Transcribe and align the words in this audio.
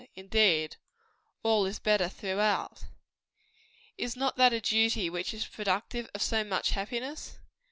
Indeed, 0.15 0.77
all 1.43 1.63
is 1.67 1.77
better 1.77 2.09
throughout. 2.09 2.85
Is 3.99 4.15
not 4.15 4.35
that 4.37 4.51
a 4.51 4.59
duty 4.59 5.11
which 5.11 5.31
is 5.31 5.45
productive 5.45 6.09
of 6.15 6.23
so 6.23 6.43
much 6.43 6.71
happiness? 6.71 7.37